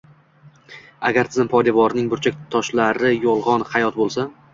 [1.09, 4.27] Agar tizim poydevorining burchak toshlari “yolg‘on hayot” bo‘lsa